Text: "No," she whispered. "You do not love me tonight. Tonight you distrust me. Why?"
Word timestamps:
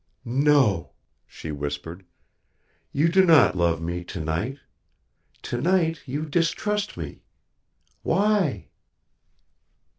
"No," 0.25 0.93
she 1.27 1.51
whispered. 1.51 2.03
"You 2.91 3.07
do 3.07 3.23
not 3.23 3.55
love 3.55 3.79
me 3.83 4.03
tonight. 4.03 4.57
Tonight 5.43 6.01
you 6.07 6.25
distrust 6.25 6.97
me. 6.97 7.21
Why?" 8.01 8.69